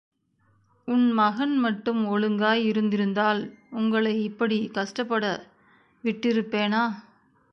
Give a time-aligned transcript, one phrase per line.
[0.87, 3.41] உன் மகன் மட்டும் ஒழுங்காய் இருந்திருந்தால்
[3.69, 5.25] உங்களை இப்படிக் கஷ்டப் பட
[6.03, 6.83] விட்டிருப்பேனா?